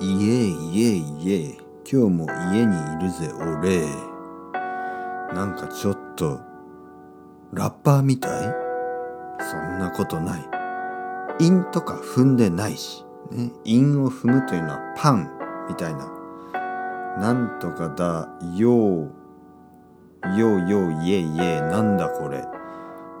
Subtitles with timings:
[0.00, 1.58] いえいえいえ
[1.90, 3.84] 今日も家にいるぜ俺。
[5.34, 6.38] なんかちょっと
[7.52, 8.54] ラッパーみたい？
[9.40, 10.48] そんなことない。
[11.40, 15.28] 韻とか踏んでないし、ね、韻を踏むというのはパン
[15.68, 16.06] みたいな。
[17.18, 19.10] なんとかだよう
[20.38, 22.44] ようよういえいえなんだこれ。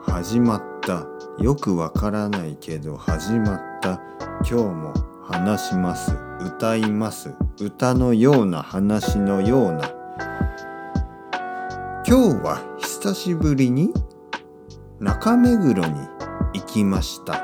[0.02, 1.04] 始まった。
[1.42, 4.00] よくわからないけど始まった。
[4.40, 4.94] 今日も
[5.30, 6.16] 話します。
[6.40, 7.34] 歌います。
[7.60, 9.90] 歌のような話のような。
[12.06, 13.92] 今日は久しぶりに
[15.00, 16.00] 中目黒に
[16.54, 17.42] 行きました。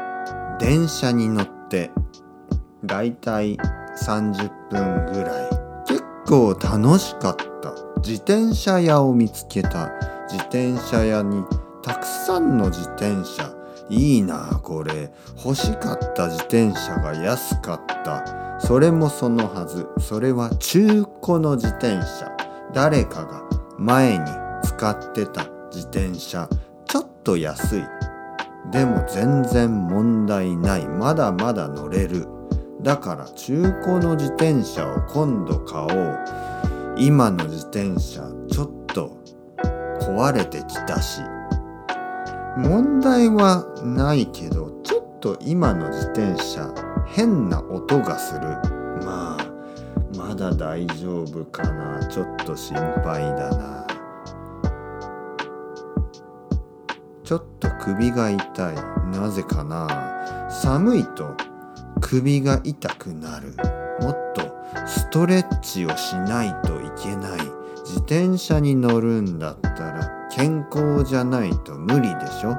[0.58, 1.90] 電車に乗って
[2.86, 3.58] だいたい
[4.02, 5.50] 30分ぐらい。
[5.86, 7.74] 結構楽しかった。
[7.98, 9.90] 自転車屋を見つけた。
[10.30, 11.44] 自転車屋に
[11.82, 15.10] たくさんの自転車いいなこれ。
[15.44, 18.60] 欲しかった自転車が安かった。
[18.60, 19.86] それもそのはず。
[20.00, 22.30] それは中古の自転車。
[22.72, 23.42] 誰かが
[23.78, 24.24] 前に
[24.64, 26.48] 使ってた自転車。
[26.86, 27.84] ちょっと安い。
[28.70, 30.86] でも全然問題ない。
[30.86, 32.26] まだまだ乗れる。
[32.80, 36.18] だから中古の自転車を今度買おう。
[36.96, 39.16] 今の自転車ちょっと
[40.00, 41.20] 壊れてきたし。
[42.56, 46.72] 問題はないけどちょっと今の自転車
[47.06, 48.40] 変な音がする。
[49.04, 49.54] まあ
[50.16, 52.06] まだ大丈夫かな。
[52.06, 53.86] ちょっと心配だな。
[57.24, 58.74] ちょっと首が痛い。
[59.12, 59.88] なぜかな。
[60.50, 61.34] 寒いと
[62.00, 63.54] 首が痛くなる。
[64.00, 64.42] もっと
[64.86, 67.33] ストレッチをしないといけない。
[68.06, 72.56] 転車に乗るんだったら健康じゃないと無理でしょ？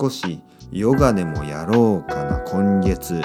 [0.00, 0.40] 少し
[0.72, 3.22] ヨガでもやろうかな今月。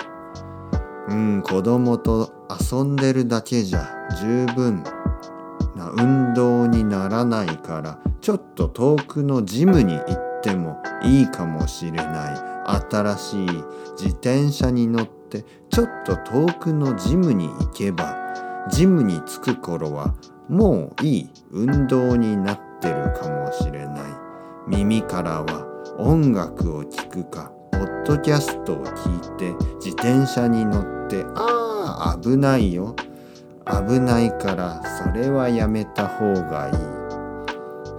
[1.10, 2.32] うん子供と
[2.72, 3.90] 遊んでるだけじゃ
[4.22, 4.84] 十分
[5.76, 12.54] な運動にならないからちょっと遠くのジムに行ってもいいかもしれない。
[12.92, 13.48] 新しい
[13.98, 18.23] 自転車に乗ってちょっと遠くのジムに行けば
[18.70, 20.14] ジムに着く頃は
[20.50, 24.04] もういい運動になってるかもしれない。
[24.68, 32.96] 耳からは音楽を聴くかポッドキャストを聞いて自転車に乗ってああ危ないよ。
[33.66, 37.04] 危ないからそれはやめた方がいい。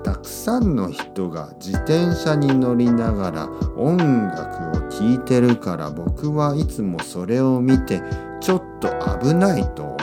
[0.03, 8.03] たくさんの人が自転車に乗りながら音楽を聴いてるから僕はいつもそれを見て
[8.41, 8.89] ちょっと
[9.19, 9.94] 危ないと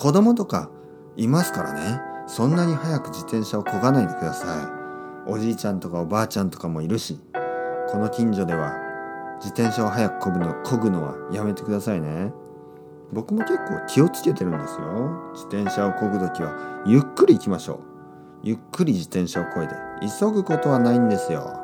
[0.00, 0.70] 子供とか
[1.16, 2.00] いますからね。
[2.26, 4.46] そんなに早く自転車を漕がないでくださ
[5.26, 5.30] い。
[5.30, 7.20] おじいちゃんとかおばあちゃんとかもいるし
[7.90, 8.72] この近所では
[9.42, 12.32] 自転車を早く漕ぐの漕ぐのはやめてくださいね。
[13.12, 15.10] 僕も結構気をつけてるんですよ。
[15.34, 17.78] 自転車を漕ぐ時はゆっくり行きましょう。
[18.42, 19.74] ゆっくり自転車を漕いで
[20.18, 21.62] 急ぐことはないんですよ。